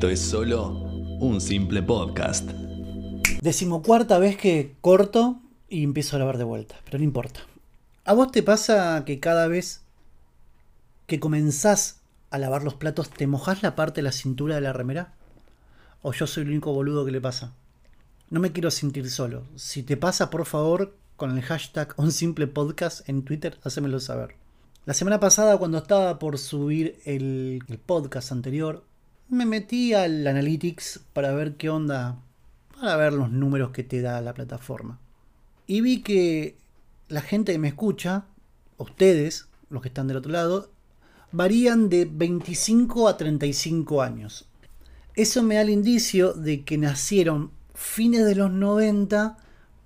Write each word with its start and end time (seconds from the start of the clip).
Esto 0.00 0.08
es 0.08 0.20
solo 0.20 0.70
un 1.20 1.42
simple 1.42 1.82
podcast. 1.82 2.52
Decimocuarta 3.42 4.18
vez 4.18 4.38
que 4.38 4.74
corto 4.80 5.42
y 5.68 5.84
empiezo 5.84 6.16
a 6.16 6.20
grabar 6.20 6.38
de 6.38 6.44
vuelta, 6.44 6.76
pero 6.86 6.96
no 6.96 7.04
importa. 7.04 7.40
¿A 8.06 8.14
vos 8.14 8.32
te 8.32 8.42
pasa 8.42 9.04
que 9.04 9.20
cada 9.20 9.46
vez 9.46 9.82
que 11.06 11.20
comenzás 11.20 12.00
a 12.30 12.38
lavar 12.38 12.62
los 12.62 12.76
platos 12.76 13.10
te 13.10 13.26
mojás 13.26 13.62
la 13.62 13.76
parte 13.76 13.96
de 13.96 14.04
la 14.04 14.12
cintura 14.12 14.54
de 14.54 14.62
la 14.62 14.72
remera? 14.72 15.12
¿O 16.00 16.14
yo 16.14 16.26
soy 16.26 16.44
el 16.44 16.48
único 16.48 16.72
boludo 16.72 17.04
que 17.04 17.12
le 17.12 17.20
pasa? 17.20 17.52
No 18.30 18.40
me 18.40 18.52
quiero 18.52 18.70
sentir 18.70 19.10
solo. 19.10 19.42
Si 19.56 19.82
te 19.82 19.98
pasa, 19.98 20.30
por 20.30 20.46
favor, 20.46 20.96
con 21.16 21.36
el 21.36 21.42
hashtag 21.42 21.92
un 21.98 22.10
simple 22.10 22.46
podcast 22.46 23.06
en 23.06 23.22
Twitter, 23.22 23.58
hacémelo 23.64 24.00
saber. 24.00 24.34
La 24.86 24.94
semana 24.94 25.20
pasada, 25.20 25.58
cuando 25.58 25.76
estaba 25.76 26.18
por 26.18 26.38
subir 26.38 26.98
el, 27.04 27.62
el 27.68 27.76
podcast 27.76 28.32
anterior, 28.32 28.82
me 29.30 29.46
metí 29.46 29.94
al 29.94 30.26
Analytics 30.26 31.00
para 31.12 31.32
ver 31.32 31.56
qué 31.56 31.70
onda, 31.70 32.18
para 32.78 32.96
ver 32.96 33.12
los 33.12 33.30
números 33.30 33.70
que 33.70 33.84
te 33.84 34.02
da 34.02 34.20
la 34.20 34.34
plataforma. 34.34 34.98
Y 35.66 35.80
vi 35.80 36.02
que 36.02 36.56
la 37.08 37.20
gente 37.20 37.52
que 37.52 37.58
me 37.58 37.68
escucha, 37.68 38.24
ustedes, 38.76 39.46
los 39.70 39.82
que 39.82 39.88
están 39.88 40.08
del 40.08 40.16
otro 40.16 40.32
lado, 40.32 40.70
varían 41.30 41.88
de 41.88 42.06
25 42.10 43.06
a 43.08 43.16
35 43.16 44.02
años. 44.02 44.46
Eso 45.14 45.44
me 45.44 45.54
da 45.54 45.60
el 45.60 45.70
indicio 45.70 46.32
de 46.32 46.64
que 46.64 46.76
nacieron 46.76 47.52
fines 47.74 48.26
de 48.26 48.34
los 48.34 48.50
90, 48.50 49.36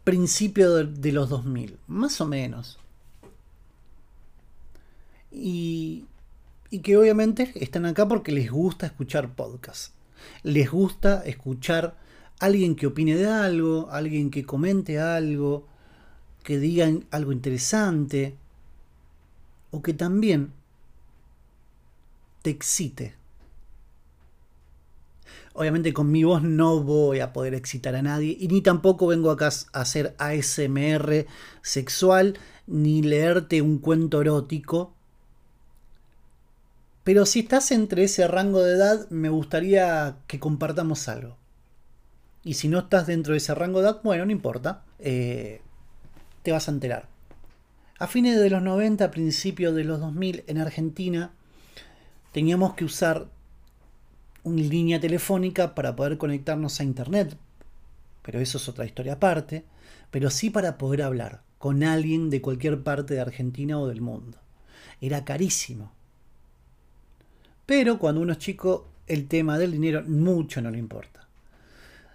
principios 0.04 0.74
de, 0.74 0.84
de 0.84 1.12
los 1.12 1.28
2000, 1.28 1.78
más 1.86 2.20
o 2.22 2.26
menos. 2.26 2.78
Y 5.30 6.06
y 6.74 6.80
que 6.80 6.96
obviamente 6.96 7.52
están 7.54 7.86
acá 7.86 8.08
porque 8.08 8.32
les 8.32 8.50
gusta 8.50 8.86
escuchar 8.86 9.36
podcasts. 9.36 9.92
Les 10.42 10.68
gusta 10.68 11.22
escuchar 11.24 11.96
alguien 12.40 12.74
que 12.74 12.88
opine 12.88 13.14
de 13.14 13.28
algo, 13.28 13.88
alguien 13.92 14.28
que 14.28 14.44
comente 14.44 14.98
algo, 14.98 15.68
que 16.42 16.58
diga 16.58 16.90
algo 17.12 17.30
interesante 17.30 18.34
o 19.70 19.82
que 19.82 19.94
también 19.94 20.52
te 22.42 22.50
excite. 22.50 23.14
Obviamente 25.52 25.92
con 25.92 26.10
mi 26.10 26.24
voz 26.24 26.42
no 26.42 26.80
voy 26.80 27.20
a 27.20 27.32
poder 27.32 27.54
excitar 27.54 27.94
a 27.94 28.02
nadie 28.02 28.36
y 28.36 28.48
ni 28.48 28.62
tampoco 28.62 29.06
vengo 29.06 29.30
acá 29.30 29.50
a 29.72 29.80
hacer 29.80 30.16
ASMR 30.18 31.24
sexual 31.62 32.36
ni 32.66 33.00
leerte 33.00 33.62
un 33.62 33.78
cuento 33.78 34.20
erótico 34.20 34.92
pero 37.04 37.26
si 37.26 37.40
estás 37.40 37.70
entre 37.70 38.04
ese 38.04 38.26
rango 38.26 38.62
de 38.62 38.74
edad, 38.74 39.08
me 39.10 39.28
gustaría 39.28 40.16
que 40.26 40.40
compartamos 40.40 41.06
algo. 41.08 41.36
Y 42.42 42.54
si 42.54 42.68
no 42.68 42.78
estás 42.78 43.06
dentro 43.06 43.32
de 43.32 43.38
ese 43.38 43.54
rango 43.54 43.80
de 43.80 43.88
edad, 43.88 44.00
bueno, 44.02 44.24
no 44.24 44.32
importa. 44.32 44.82
Eh, 44.98 45.60
te 46.42 46.52
vas 46.52 46.66
a 46.68 46.72
enterar. 46.72 47.08
A 47.98 48.06
fines 48.06 48.40
de 48.40 48.48
los 48.48 48.62
90, 48.62 49.10
principios 49.10 49.74
de 49.74 49.84
los 49.84 50.00
2000, 50.00 50.44
en 50.46 50.58
Argentina, 50.58 51.32
teníamos 52.32 52.74
que 52.74 52.86
usar 52.86 53.28
una 54.42 54.62
línea 54.62 54.98
telefónica 54.98 55.74
para 55.74 55.94
poder 55.94 56.16
conectarnos 56.16 56.80
a 56.80 56.84
Internet. 56.84 57.36
Pero 58.22 58.40
eso 58.40 58.56
es 58.56 58.68
otra 58.68 58.86
historia 58.86 59.14
aparte. 59.14 59.64
Pero 60.10 60.30
sí 60.30 60.48
para 60.48 60.78
poder 60.78 61.02
hablar 61.02 61.42
con 61.58 61.82
alguien 61.82 62.30
de 62.30 62.40
cualquier 62.40 62.82
parte 62.82 63.14
de 63.14 63.20
Argentina 63.20 63.78
o 63.78 63.88
del 63.88 64.00
mundo. 64.00 64.38
Era 65.00 65.24
carísimo. 65.24 65.92
Pero 67.66 67.98
cuando 67.98 68.20
uno 68.20 68.32
es 68.32 68.38
chico, 68.38 68.88
el 69.06 69.26
tema 69.28 69.58
del 69.58 69.72
dinero 69.72 70.02
mucho 70.06 70.60
no 70.60 70.70
le 70.70 70.78
importa. 70.78 71.26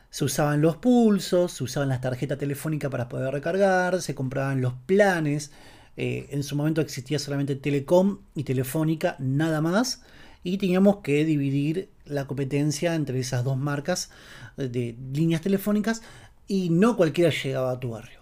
Se 0.09 0.25
usaban 0.25 0.61
los 0.61 0.77
pulsos, 0.77 1.51
se 1.53 1.63
usaban 1.63 1.89
las 1.89 2.01
tarjetas 2.01 2.37
telefónicas 2.37 2.89
para 2.89 3.09
poder 3.09 3.31
recargar, 3.31 4.01
se 4.01 4.15
compraban 4.15 4.61
los 4.61 4.73
planes. 4.73 5.51
Eh, 5.97 6.27
en 6.31 6.43
su 6.43 6.55
momento 6.55 6.81
existía 6.81 7.19
solamente 7.19 7.55
Telecom 7.55 8.19
y 8.33 8.43
Telefónica, 8.43 9.15
nada 9.19 9.61
más. 9.61 10.03
Y 10.43 10.57
teníamos 10.57 10.97
que 10.97 11.25
dividir 11.25 11.89
la 12.05 12.25
competencia 12.25 12.95
entre 12.95 13.19
esas 13.19 13.43
dos 13.43 13.57
marcas 13.57 14.09
de 14.57 14.95
líneas 15.13 15.41
telefónicas 15.41 16.01
y 16.47 16.69
no 16.69 16.97
cualquiera 16.97 17.29
llegaba 17.29 17.71
a 17.71 17.79
tu 17.79 17.91
barrio. 17.91 18.19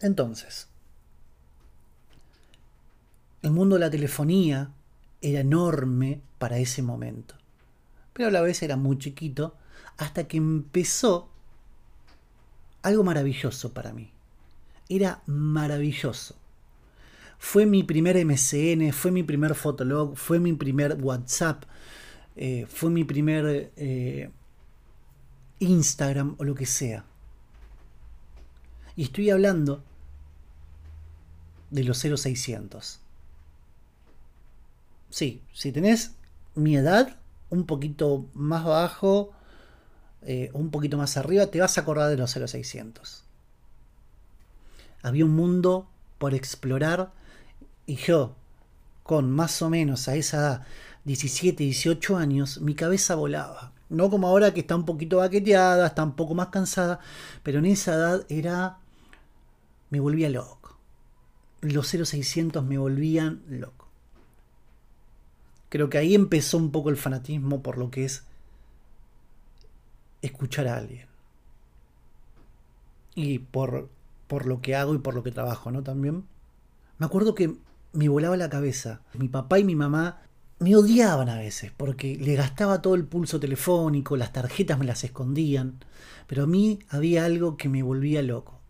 Entonces, 0.00 0.69
el 3.42 3.50
mundo 3.52 3.76
de 3.76 3.80
la 3.80 3.90
telefonía 3.90 4.70
era 5.22 5.40
enorme 5.40 6.20
para 6.38 6.58
ese 6.58 6.82
momento, 6.82 7.34
pero 8.12 8.28
a 8.28 8.32
la 8.32 8.40
vez 8.40 8.62
era 8.62 8.76
muy 8.76 8.98
chiquito 8.98 9.56
hasta 9.96 10.26
que 10.26 10.36
empezó 10.36 11.30
algo 12.82 13.04
maravilloso 13.04 13.72
para 13.72 13.92
mí. 13.92 14.10
Era 14.88 15.22
maravilloso. 15.26 16.36
Fue 17.38 17.64
mi 17.64 17.82
primer 17.84 18.22
MCN, 18.24 18.92
fue 18.92 19.10
mi 19.10 19.22
primer 19.22 19.54
Fotolog, 19.54 20.16
fue 20.16 20.38
mi 20.38 20.52
primer 20.52 20.98
WhatsApp, 21.00 21.64
eh, 22.36 22.66
fue 22.68 22.90
mi 22.90 23.04
primer 23.04 23.72
eh, 23.76 24.30
Instagram 25.60 26.34
o 26.38 26.44
lo 26.44 26.54
que 26.54 26.66
sea. 26.66 27.04
Y 28.96 29.04
estoy 29.04 29.30
hablando 29.30 29.82
de 31.70 31.84
los 31.84 31.98
0600 31.98 33.00
sí, 35.10 35.42
si 35.52 35.72
tenés 35.72 36.12
mi 36.54 36.76
edad, 36.76 37.16
un 37.50 37.66
poquito 37.66 38.26
más 38.34 38.64
bajo, 38.64 39.32
eh, 40.22 40.50
un 40.52 40.70
poquito 40.70 40.96
más 40.96 41.16
arriba, 41.16 41.46
te 41.46 41.60
vas 41.60 41.76
a 41.76 41.82
acordar 41.82 42.08
de 42.10 42.16
los 42.16 42.30
0600. 42.32 43.24
Había 45.02 45.24
un 45.24 45.34
mundo 45.34 45.88
por 46.18 46.34
explorar 46.34 47.12
y 47.86 47.96
yo, 47.96 48.36
con 49.02 49.30
más 49.30 49.62
o 49.62 49.70
menos 49.70 50.08
a 50.08 50.14
esa 50.14 50.36
edad, 50.38 50.66
17, 51.04 51.64
18 51.64 52.16
años, 52.16 52.60
mi 52.60 52.74
cabeza 52.74 53.14
volaba. 53.14 53.72
No 53.88 54.10
como 54.10 54.28
ahora 54.28 54.54
que 54.54 54.60
está 54.60 54.76
un 54.76 54.84
poquito 54.84 55.16
baqueteada, 55.16 55.88
está 55.88 56.04
un 56.04 56.14
poco 56.14 56.34
más 56.34 56.48
cansada, 56.48 57.00
pero 57.42 57.58
en 57.58 57.66
esa 57.66 57.94
edad 57.94 58.26
era... 58.28 58.78
me 59.88 59.98
volvía 59.98 60.30
loco. 60.30 60.78
Los 61.62 61.88
0600 61.88 62.64
me 62.64 62.78
volvían 62.78 63.42
loco. 63.48 63.79
Creo 65.70 65.88
que 65.88 65.98
ahí 65.98 66.14
empezó 66.14 66.58
un 66.58 66.72
poco 66.72 66.90
el 66.90 66.96
fanatismo 66.96 67.62
por 67.62 67.78
lo 67.78 67.90
que 67.90 68.04
es 68.04 68.24
escuchar 70.20 70.66
a 70.66 70.76
alguien. 70.76 71.06
Y 73.14 73.38
por, 73.38 73.88
por 74.26 74.46
lo 74.46 74.60
que 74.60 74.74
hago 74.74 74.94
y 74.94 74.98
por 74.98 75.14
lo 75.14 75.22
que 75.22 75.30
trabajo, 75.30 75.70
¿no? 75.70 75.82
También. 75.82 76.24
Me 76.98 77.06
acuerdo 77.06 77.36
que 77.36 77.56
me 77.92 78.08
volaba 78.08 78.36
la 78.36 78.50
cabeza. 78.50 79.00
Mi 79.14 79.28
papá 79.28 79.60
y 79.60 79.64
mi 79.64 79.76
mamá 79.76 80.22
me 80.58 80.74
odiaban 80.74 81.28
a 81.28 81.38
veces 81.38 81.72
porque 81.76 82.16
le 82.16 82.34
gastaba 82.34 82.82
todo 82.82 82.96
el 82.96 83.04
pulso 83.04 83.38
telefónico, 83.38 84.16
las 84.16 84.32
tarjetas 84.32 84.78
me 84.78 84.84
las 84.84 85.04
escondían, 85.04 85.78
pero 86.26 86.44
a 86.44 86.46
mí 86.46 86.80
había 86.90 87.24
algo 87.24 87.56
que 87.56 87.70
me 87.70 87.82
volvía 87.82 88.22
loco, 88.22 88.60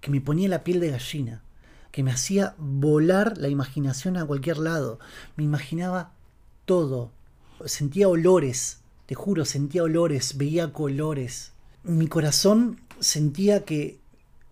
que 0.00 0.10
me 0.10 0.20
ponía 0.20 0.48
la 0.48 0.62
piel 0.62 0.78
de 0.78 0.90
gallina 0.90 1.42
que 1.90 2.02
me 2.02 2.12
hacía 2.12 2.54
volar 2.58 3.38
la 3.38 3.48
imaginación 3.48 4.16
a 4.16 4.24
cualquier 4.24 4.58
lado. 4.58 4.98
Me 5.36 5.44
imaginaba 5.44 6.12
todo. 6.64 7.10
Sentía 7.64 8.08
olores, 8.08 8.78
te 9.06 9.14
juro, 9.14 9.44
sentía 9.44 9.82
olores, 9.82 10.36
veía 10.36 10.72
colores. 10.72 11.52
Mi 11.82 12.06
corazón 12.06 12.80
sentía 13.00 13.64
que 13.64 13.98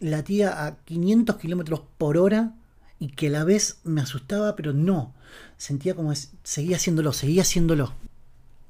latía 0.00 0.66
a 0.66 0.76
500 0.78 1.36
kilómetros 1.36 1.82
por 1.96 2.18
hora 2.18 2.54
y 2.98 3.08
que 3.08 3.28
a 3.28 3.30
la 3.30 3.44
vez 3.44 3.78
me 3.84 4.00
asustaba, 4.00 4.56
pero 4.56 4.72
no. 4.72 5.14
Sentía 5.56 5.94
como 5.94 6.12
seguía 6.42 6.76
haciéndolo, 6.76 7.12
seguía 7.12 7.42
haciéndolo. 7.42 7.94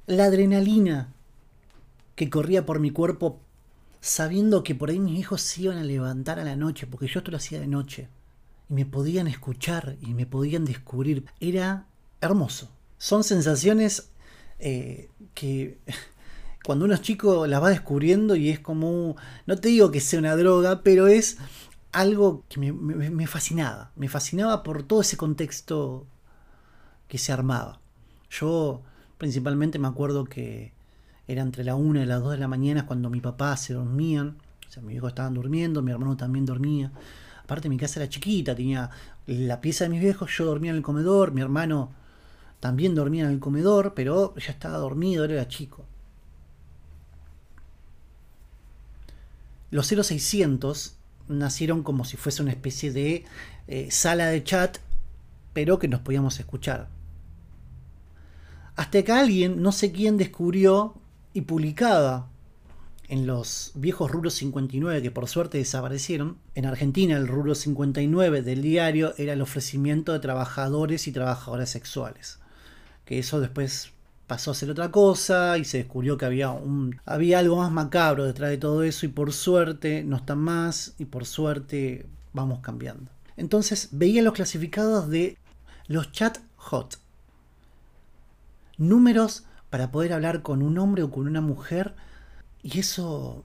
La 0.05 0.25
adrenalina 0.25 1.13
que 2.15 2.29
corría 2.29 2.65
por 2.65 2.79
mi 2.79 2.91
cuerpo 2.91 3.39
sabiendo 4.01 4.63
que 4.63 4.75
por 4.75 4.89
ahí 4.89 4.99
mis 4.99 5.19
hijos 5.19 5.41
se 5.41 5.63
iban 5.63 5.77
a 5.77 5.83
levantar 5.83 6.39
a 6.39 6.43
la 6.43 6.55
noche, 6.55 6.87
porque 6.87 7.07
yo 7.07 7.19
esto 7.19 7.31
lo 7.31 7.37
hacía 7.37 7.59
de 7.59 7.67
noche 7.67 8.07
y 8.69 8.73
me 8.73 8.85
podían 8.85 9.27
escuchar 9.27 9.97
y 10.01 10.13
me 10.13 10.25
podían 10.25 10.65
descubrir. 10.65 11.25
Era 11.39 11.87
hermoso. 12.21 12.69
Son 12.97 13.23
sensaciones 13.23 14.11
eh, 14.59 15.09
que 15.33 15.79
cuando 16.63 16.85
uno 16.85 16.93
es 16.93 17.01
chico 17.01 17.47
las 17.47 17.61
va 17.61 17.69
descubriendo 17.69 18.35
y 18.35 18.49
es 18.49 18.59
como, 18.59 19.15
no 19.47 19.57
te 19.57 19.69
digo 19.69 19.91
que 19.91 19.99
sea 19.99 20.19
una 20.19 20.35
droga, 20.35 20.83
pero 20.83 21.07
es 21.07 21.37
algo 21.91 22.43
que 22.49 22.59
me, 22.59 23.27
fascinaba. 23.27 23.91
Me 23.95 24.07
fascinaba 24.07 24.63
por 24.63 24.83
todo 24.83 25.01
ese 25.01 25.17
contexto 25.17 26.05
que 27.07 27.17
se 27.17 27.31
armaba. 27.31 27.79
Yo 28.29 28.83
principalmente 29.17 29.79
me 29.79 29.87
acuerdo 29.87 30.25
que 30.25 30.73
era 31.27 31.41
entre 31.41 31.63
la 31.63 31.75
1 31.75 32.01
y 32.01 32.05
las 32.05 32.21
2 32.21 32.33
de 32.33 32.37
la 32.37 32.47
mañana 32.47 32.85
cuando 32.85 33.09
mi 33.09 33.21
papá 33.21 33.57
se 33.57 33.73
dormían. 33.73 34.37
O 34.67 34.71
sea, 34.71 34.83
mis 34.83 34.97
hijos 34.97 35.09
estaban 35.09 35.33
durmiendo, 35.33 35.81
mi 35.81 35.91
hermano 35.91 36.15
también 36.15 36.45
dormía 36.45 36.91
Aparte 37.49 37.67
mi 37.67 37.77
casa 37.77 37.99
era 37.99 38.07
chiquita, 38.07 38.53
tenía 38.53 38.91
la 39.25 39.59
pieza 39.59 39.83
de 39.83 39.89
mis 39.89 40.01
viejos, 40.01 40.29
yo 40.37 40.45
dormía 40.45 40.69
en 40.69 40.77
el 40.77 40.83
comedor, 40.83 41.31
mi 41.31 41.41
hermano 41.41 41.91
también 42.59 42.93
dormía 42.93 43.23
en 43.23 43.31
el 43.31 43.39
comedor, 43.39 43.95
pero 43.95 44.35
ya 44.35 44.51
estaba 44.51 44.77
dormido, 44.77 45.25
él 45.25 45.31
era 45.31 45.47
chico. 45.47 45.83
Los 49.71 49.87
0600 49.87 50.93
nacieron 51.27 51.81
como 51.81 52.05
si 52.05 52.17
fuese 52.17 52.43
una 52.43 52.51
especie 52.51 52.91
de 52.91 53.25
eh, 53.67 53.89
sala 53.89 54.27
de 54.27 54.43
chat, 54.43 54.77
pero 55.51 55.79
que 55.79 55.87
nos 55.87 56.01
podíamos 56.01 56.39
escuchar. 56.39 56.87
Hasta 58.75 59.01
que 59.01 59.11
alguien, 59.11 59.59
no 59.63 59.71
sé 59.71 59.91
quién, 59.91 60.17
descubrió 60.17 60.93
y 61.33 61.41
publicaba 61.41 62.27
en 63.09 63.25
los 63.25 63.71
viejos 63.73 64.11
Ruros 64.11 64.35
59, 64.35 65.01
que 65.01 65.11
por 65.11 65.27
suerte 65.27 65.57
desaparecieron. 65.57 66.37
En 66.53 66.67
Argentina 66.67 67.17
el 67.17 67.27
Ruro 67.27 67.55
59 67.55 68.43
del 68.43 68.61
diario 68.61 69.13
era 69.17 69.33
el 69.33 69.41
ofrecimiento 69.41 70.13
de 70.13 70.19
trabajadores 70.19 71.07
y 71.07 71.11
trabajadoras 71.11 71.71
sexuales. 71.71 72.39
Que 73.05 73.17
eso 73.17 73.41
después 73.41 73.91
pasó 74.27 74.51
a 74.51 74.53
ser 74.55 74.69
otra 74.69 74.91
cosa 74.91 75.57
y 75.57 75.65
se 75.65 75.79
descubrió 75.79 76.17
que 76.17 76.25
había, 76.25 76.51
un, 76.51 77.01
había 77.03 77.39
algo 77.39 77.57
más 77.57 77.71
macabro 77.71 78.25
detrás 78.25 78.51
de 78.51 78.59
todo 78.59 78.83
eso 78.83 79.07
y 79.07 79.09
por 79.09 79.33
suerte 79.33 80.03
no 80.03 80.17
están 80.17 80.37
más 80.37 80.93
y 80.99 81.05
por 81.05 81.25
suerte 81.25 82.05
vamos 82.31 82.59
cambiando. 82.59 83.09
Entonces 83.37 83.89
veía 83.91 84.21
los 84.21 84.33
clasificados 84.33 85.09
de 85.09 85.35
los 85.87 86.11
chat 86.11 86.37
hot. 86.57 86.99
Números 88.77 89.45
para 89.71 89.89
poder 89.89 90.13
hablar 90.13 90.43
con 90.43 90.61
un 90.61 90.77
hombre 90.77 91.01
o 91.01 91.09
con 91.09 91.25
una 91.25 91.41
mujer 91.41 91.95
y 92.63 92.79
eso 92.79 93.43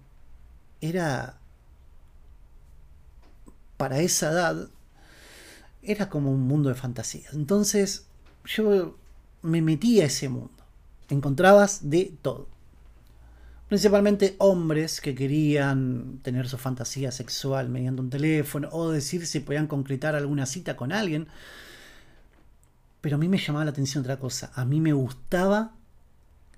era 0.80 1.38
para 3.76 4.00
esa 4.00 4.30
edad 4.30 4.68
era 5.82 6.08
como 6.08 6.30
un 6.30 6.42
mundo 6.42 6.68
de 6.68 6.74
fantasía. 6.74 7.28
Entonces 7.32 8.06
yo 8.44 8.96
me 9.42 9.60
metí 9.60 10.00
a 10.00 10.06
ese 10.06 10.28
mundo 10.28 10.64
encontrabas 11.08 11.90
de 11.90 12.14
todo. 12.22 12.48
Principalmente 13.68 14.36
hombres 14.38 15.00
que 15.00 15.14
querían 15.14 16.20
tener 16.22 16.48
su 16.48 16.58
fantasía 16.58 17.10
sexual 17.10 17.68
mediante 17.68 18.02
un 18.02 18.10
teléfono 18.10 18.68
o 18.72 18.90
decir 18.90 19.26
si 19.26 19.40
podían 19.40 19.66
concretar 19.66 20.14
alguna 20.14 20.46
cita 20.46 20.76
con 20.76 20.92
alguien. 20.92 21.28
Pero 23.00 23.16
a 23.16 23.18
mí 23.18 23.28
me 23.28 23.38
llamaba 23.38 23.64
la 23.64 23.70
atención 23.70 24.02
otra 24.02 24.18
cosa. 24.18 24.52
A 24.54 24.64
mí 24.64 24.80
me 24.80 24.92
gustaba 24.92 25.74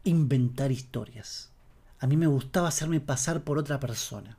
inventar 0.04 0.70
historias. 0.70 1.50
A 1.98 2.06
mí 2.06 2.16
me 2.16 2.26
gustaba 2.26 2.68
hacerme 2.68 3.00
pasar 3.00 3.42
por 3.42 3.58
otra 3.58 3.80
persona. 3.80 4.38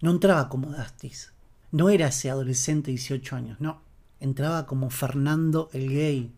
No 0.00 0.10
entraba 0.10 0.48
como 0.48 0.70
Dastis. 0.70 1.32
No 1.70 1.88
era 1.90 2.08
ese 2.08 2.30
adolescente 2.30 2.86
de 2.86 2.96
18 2.96 3.36
años, 3.36 3.60
no. 3.60 3.82
Entraba 4.20 4.66
como 4.66 4.90
Fernando 4.90 5.68
el 5.72 5.88
gay. 5.88 6.32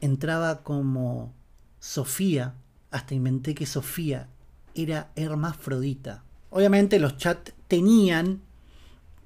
Entraba 0.00 0.62
como 0.62 1.32
Sofía, 1.78 2.54
hasta 2.90 3.14
inventé 3.14 3.54
que 3.54 3.66
Sofía 3.66 4.28
era 4.74 5.10
hermafrodita. 5.16 6.22
Obviamente 6.50 6.98
los 6.98 7.16
chats 7.16 7.52
tenían 7.68 8.40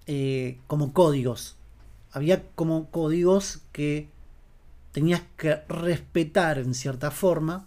eh, 0.07 0.59
como 0.67 0.93
códigos. 0.93 1.57
Había 2.13 2.47
como 2.55 2.91
códigos 2.91 3.61
que 3.73 4.09
tenías 4.93 5.23
que 5.37 5.57
respetar 5.69 6.59
en 6.59 6.75
cierta 6.75 7.11
forma, 7.11 7.67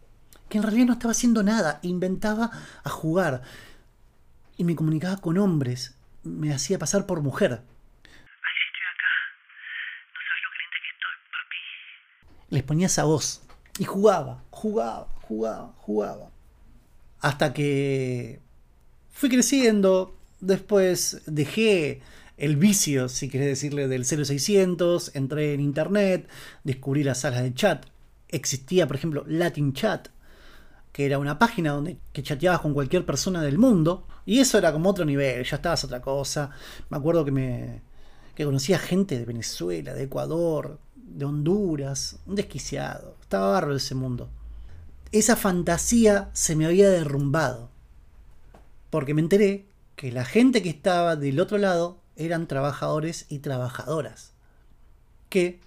Que 0.51 0.57
en 0.57 0.63
realidad 0.63 0.87
no 0.87 0.93
estaba 0.93 1.13
haciendo 1.13 1.43
nada, 1.43 1.79
inventaba 1.81 2.51
a 2.83 2.89
jugar. 2.89 3.41
Y 4.57 4.65
me 4.65 4.75
comunicaba 4.75 5.15
con 5.15 5.37
hombres, 5.37 5.95
me 6.23 6.53
hacía 6.53 6.77
pasar 6.77 7.05
por 7.05 7.21
mujer. 7.21 7.51
Ay, 7.53 8.55
estoy 8.67 8.85
acá. 8.93 9.13
No 10.11 10.19
sabes 10.27 10.43
lo 10.43 10.49
caliente 10.51 10.77
que 10.83 10.91
estoy, 10.91 11.15
papi. 11.31 12.55
Les 12.55 12.63
ponía 12.63 12.87
esa 12.87 13.05
voz. 13.05 13.43
Y 13.79 13.85
jugaba, 13.85 14.43
jugaba, 14.49 15.07
jugaba, 15.21 15.73
jugaba. 15.77 16.31
Hasta 17.21 17.53
que 17.53 18.41
fui 19.09 19.29
creciendo. 19.29 20.17
Después 20.41 21.21
dejé 21.27 22.01
el 22.35 22.57
vicio, 22.57 23.07
si 23.07 23.29
querés 23.29 23.47
decirle, 23.47 23.87
del 23.87 24.03
0600, 24.03 25.15
entré 25.15 25.53
en 25.53 25.61
internet, 25.61 26.27
descubrí 26.65 27.05
las 27.05 27.21
salas 27.21 27.43
de 27.43 27.53
chat. 27.53 27.85
Existía, 28.27 28.85
por 28.85 28.97
ejemplo, 28.97 29.23
Latin 29.27 29.71
Chat, 29.71 30.09
que 30.91 31.05
era 31.05 31.19
una 31.19 31.39
página 31.39 31.71
donde 31.71 31.97
chateabas 32.13 32.61
con 32.61 32.73
cualquier 32.73 33.05
persona 33.05 33.41
del 33.41 33.57
mundo, 33.57 34.07
y 34.25 34.39
eso 34.39 34.57
era 34.57 34.71
como 34.73 34.89
otro 34.89 35.05
nivel, 35.05 35.43
ya 35.43 35.55
estabas 35.55 35.83
otra 35.83 36.01
cosa. 36.01 36.51
Me 36.89 36.97
acuerdo 36.97 37.25
que 37.25 37.31
me 37.31 37.81
que 38.35 38.45
conocía 38.45 38.79
gente 38.79 39.19
de 39.19 39.25
Venezuela, 39.25 39.93
de 39.93 40.03
Ecuador, 40.03 40.79
de 40.95 41.25
Honduras, 41.25 42.19
un 42.25 42.35
desquiciado. 42.35 43.17
Estaba 43.21 43.51
barro 43.51 43.75
ese 43.75 43.95
mundo. 43.95 44.29
Esa 45.11 45.35
fantasía 45.35 46.29
se 46.33 46.55
me 46.55 46.65
había 46.65 46.89
derrumbado. 46.89 47.69
Porque 48.89 49.13
me 49.13 49.21
enteré 49.21 49.65
que 49.95 50.11
la 50.11 50.25
gente 50.25 50.61
que 50.61 50.69
estaba 50.69 51.15
del 51.15 51.39
otro 51.39 51.57
lado 51.57 51.99
eran 52.15 52.47
trabajadores 52.47 53.25
y 53.29 53.39
trabajadoras 53.39 54.31
que 55.29 55.59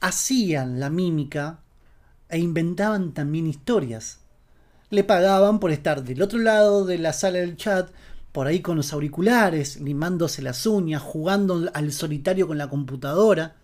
hacían 0.00 0.78
la 0.80 0.88
mímica 0.90 1.60
e 2.28 2.38
inventaban 2.38 3.12
también 3.12 3.46
historias. 3.46 4.20
Le 4.94 5.02
pagaban 5.02 5.58
por 5.58 5.72
estar 5.72 6.04
del 6.04 6.22
otro 6.22 6.38
lado 6.38 6.84
de 6.84 6.98
la 6.98 7.12
sala 7.12 7.40
del 7.40 7.56
chat, 7.56 7.90
por 8.30 8.46
ahí 8.46 8.60
con 8.60 8.76
los 8.76 8.92
auriculares, 8.92 9.80
limándose 9.80 10.40
las 10.40 10.66
uñas, 10.66 11.02
jugando 11.02 11.68
al 11.74 11.90
solitario 11.90 12.46
con 12.46 12.58
la 12.58 12.70
computadora. 12.70 13.56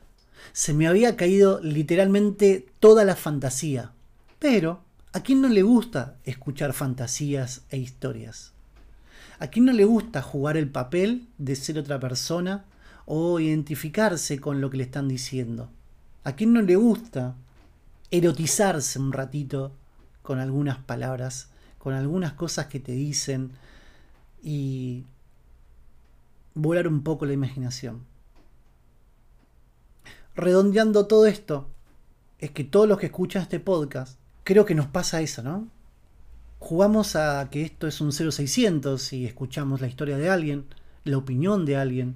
Se 0.53 0.75
me 0.75 0.89
había 0.89 1.15
caído 1.15 1.61
literalmente 1.63 2.67
toda 2.81 3.05
la 3.05 3.15
fantasía. 3.15 3.93
Pero, 4.41 4.81
¿a 5.13 5.21
quién 5.21 5.41
no 5.41 5.49
le 5.49 5.63
gusta 5.63 6.17
escuchar 6.25 6.73
fantasías 6.73 7.63
e 7.71 7.79
historias? 7.79 8.51
¿A 9.39 9.47
quién 9.47 9.67
no 9.67 9.73
le 9.73 9.85
gusta 9.85 10.23
jugar 10.23 10.57
el 10.57 10.69
papel 10.69 11.29
de 11.39 11.55
ser 11.55 11.79
otra 11.79 12.01
persona 12.01 12.65
o 13.07 13.39
identificarse 13.39 14.41
con 14.41 14.61
lo 14.61 14.69
que 14.69 14.79
le 14.79 14.83
están 14.83 15.07
diciendo? 15.07 15.71
¿A 16.25 16.35
quién 16.35 16.53
no 16.53 16.61
le 16.61 16.75
gusta 16.75 17.37
erotizarse 18.11 18.99
un 18.99 19.13
ratito 19.13 19.77
con 20.31 20.39
algunas 20.39 20.79
palabras, 20.79 21.49
con 21.79 21.93
algunas 21.93 22.35
cosas 22.35 22.67
que 22.67 22.79
te 22.79 22.93
dicen 22.93 23.51
y 24.45 25.03
volar 26.55 26.87
un 26.87 27.03
poco 27.03 27.27
la 27.27 27.33
imaginación? 27.33 28.05
Redondeando 30.37 31.09
todo 31.09 31.27
esto, 31.27 31.67
es 32.39 32.53
que 32.53 32.63
todos 32.63 32.87
los 32.87 32.99
que 32.99 33.07
escuchan 33.07 33.43
este 33.43 33.59
podcast, 33.59 34.21
creo 34.45 34.65
que 34.65 34.77
nos 34.77 34.87
pasa 34.87 35.21
eso, 35.21 35.43
¿no? 35.43 35.67
jugamos 36.61 37.17
a 37.17 37.49
que 37.51 37.63
esto 37.63 37.89
es 37.89 38.01
un 38.01 38.13
0600 38.13 39.13
y 39.15 39.27
escuchamos 39.27 39.81
la 39.81 39.89
historia 39.89 40.17
de 40.17 40.31
alguien, 40.31 40.67
la 41.03 41.19
opinión 41.19 41.67
de 41.67 41.77
alguien, 41.77 42.15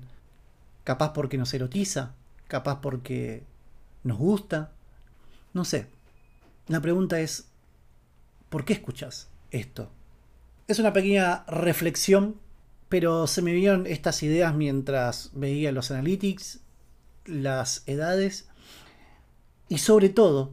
capaz 0.84 1.12
porque 1.12 1.36
nos 1.36 1.52
erotiza, 1.52 2.14
capaz 2.46 2.80
porque 2.80 3.42
nos 4.04 4.18
gusta, 4.18 4.70
no 5.52 5.64
sé. 5.64 5.88
La 6.68 6.80
pregunta 6.80 7.18
es, 7.18 7.48
¿por 8.54 8.64
qué 8.64 8.74
escuchas 8.74 9.26
esto? 9.50 9.90
Es 10.68 10.78
una 10.78 10.92
pequeña 10.92 11.42
reflexión, 11.48 12.36
pero 12.88 13.26
se 13.26 13.42
me 13.42 13.52
vieron 13.52 13.84
estas 13.84 14.22
ideas 14.22 14.54
mientras 14.54 15.32
veía 15.34 15.72
los 15.72 15.90
analytics, 15.90 16.60
las 17.24 17.82
edades 17.86 18.46
y 19.68 19.78
sobre 19.78 20.08
todo 20.08 20.52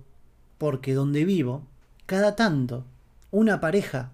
porque 0.58 0.96
donde 0.96 1.26
vivo, 1.26 1.68
cada 2.08 2.36
tanto 2.36 2.88
una 3.30 3.60
pareja 3.60 4.10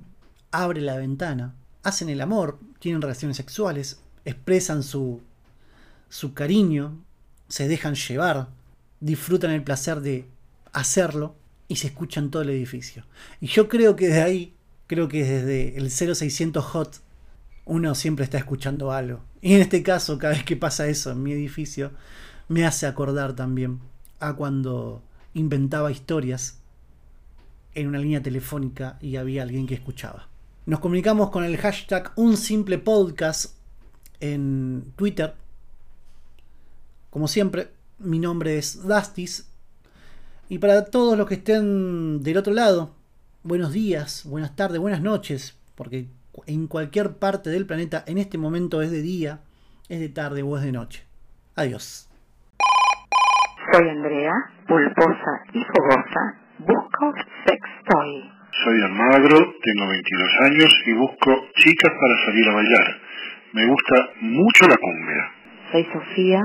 abre 0.51 0.81
la 0.81 0.97
ventana, 0.97 1.55
hacen 1.81 2.09
el 2.09 2.19
amor, 2.19 2.59
tienen 2.79 3.01
relaciones 3.01 3.37
sexuales, 3.37 4.01
expresan 4.25 4.83
su, 4.83 5.21
su 6.09 6.33
cariño, 6.33 6.97
se 7.47 7.69
dejan 7.69 7.95
llevar, 7.95 8.49
disfrutan 8.99 9.51
el 9.51 9.63
placer 9.63 10.01
de 10.01 10.27
hacerlo 10.73 11.35
y 11.67 11.75
se 11.77 11.87
escuchan 11.87 12.31
todo 12.31 12.43
el 12.43 12.49
edificio. 12.49 13.03
Y 13.41 13.47
yo 13.47 13.67
creo 13.67 13.95
que 13.95 14.07
de 14.07 14.21
ahí, 14.21 14.53
creo 14.87 15.07
que 15.07 15.23
desde 15.23 15.77
el 15.77 15.91
0600 15.91 16.63
Hot, 16.63 17.01
uno 17.65 17.95
siempre 17.95 18.23
está 18.23 18.37
escuchando 18.37 18.91
algo. 18.91 19.21
Y 19.41 19.55
en 19.55 19.61
este 19.61 19.83
caso, 19.83 20.17
cada 20.17 20.33
vez 20.33 20.43
que 20.43 20.55
pasa 20.55 20.87
eso 20.87 21.11
en 21.11 21.21
mi 21.21 21.33
edificio, 21.33 21.91
me 22.47 22.65
hace 22.65 22.87
acordar 22.87 23.35
también 23.35 23.79
a 24.19 24.33
cuando 24.33 25.03
inventaba 25.33 25.91
historias 25.91 26.59
en 27.75 27.87
una 27.87 27.99
línea 27.99 28.23
telefónica 28.23 28.97
y 29.01 29.17
había 29.17 29.43
alguien 29.43 29.67
que 29.67 29.75
escuchaba. 29.75 30.27
Nos 30.65 30.79
comunicamos 30.79 31.29
con 31.29 31.43
el 31.43 31.57
hashtag 31.57 32.11
Un 32.15 32.35
Simple 32.35 32.77
Podcast 32.79 33.55
en 34.19 34.93
Twitter. 34.95 35.35
Como 37.09 37.27
siempre, 37.27 37.69
mi 37.99 38.19
nombre 38.19 38.57
es 38.57 38.85
Dastis. 38.87 39.47
Y 40.49 40.59
para 40.59 40.85
todos 40.85 41.17
los 41.17 41.27
que 41.27 41.33
estén 41.35 42.23
del 42.23 42.37
otro 42.37 42.53
lado, 42.53 42.95
buenos 43.43 43.73
días, 43.73 44.23
buenas 44.25 44.55
tardes, 44.55 44.79
buenas 44.79 45.01
noches, 45.01 45.59
porque 45.75 46.05
en 46.45 46.67
cualquier 46.67 47.17
parte 47.17 47.49
del 47.49 47.65
planeta 47.65 48.05
en 48.07 48.17
este 48.17 48.37
momento 48.37 48.81
es 48.81 48.89
de 48.89 49.01
día, 49.01 49.41
es 49.89 49.99
de 49.99 50.07
tarde 50.07 50.43
o 50.43 50.55
es 50.55 50.63
de 50.63 50.71
noche. 50.71 51.03
Adiós. 51.57 52.09
Soy 53.73 53.89
Andrea, 53.89 54.31
pulposa 54.65 55.43
y 55.51 55.59
fogosa. 55.65 56.39
Busco 56.59 57.13
sextoy. 57.45 58.31
Soy 58.63 58.81
Almagro, 58.83 59.37
tengo 59.61 59.89
22 59.89 60.29
años 60.43 60.73
y 60.85 60.93
busco 60.93 61.43
chicas 61.55 61.91
para 61.91 62.25
salir 62.25 62.47
a 62.47 62.53
bailar. 62.53 62.87
Me 63.51 63.67
gusta 63.67 63.95
mucho 64.21 64.65
la 64.69 64.77
cumbia. 64.77 65.31
Soy 65.73 65.83
Sofía, 65.91 66.41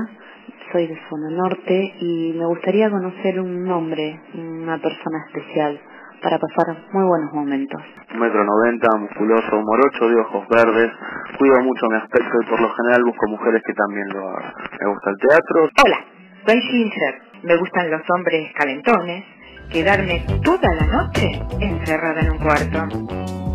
soy 0.73 0.87
de 0.87 0.99
Zona 1.07 1.29
Norte 1.29 1.93
y 2.01 2.33
me 2.35 2.45
gustaría 2.47 2.89
conocer 2.89 3.39
un 3.39 3.63
nombre, 3.63 4.19
una 4.33 4.77
persona 4.79 5.23
especial 5.27 5.79
para 6.21 6.39
pasar 6.39 6.75
muy 6.91 7.05
buenos 7.05 7.31
momentos. 7.31 7.79
Un 8.13 8.19
metro 8.19 8.43
noventa, 8.43 8.87
musculoso, 8.97 9.61
morocho, 9.61 10.09
de 10.09 10.15
ojos 10.21 10.47
verdes. 10.49 10.91
Cuido 11.37 11.61
mucho 11.61 11.85
mi 11.89 11.97
aspecto 11.97 12.41
y 12.41 12.49
por 12.49 12.59
lo 12.59 12.69
general 12.73 13.03
busco 13.03 13.27
mujeres 13.29 13.61
que 13.65 13.73
también 13.73 14.09
lo 14.09 14.29
hagan. 14.29 14.53
Me 14.81 14.89
gusta 14.89 15.09
el 15.11 15.17
teatro. 15.17 15.69
Hola, 15.85 16.05
soy 16.47 16.61
Ginger. 16.61 17.21
Me 17.43 17.57
gustan 17.57 17.91
los 17.91 18.01
hombres 18.09 18.51
calentones. 18.55 19.25
Quedarme 19.71 20.25
toda 20.43 20.73
la 20.73 20.87
noche 20.87 21.29
encerrada 21.59 22.21
en 22.21 22.31
un 22.31 22.39
cuarto. 22.39 23.52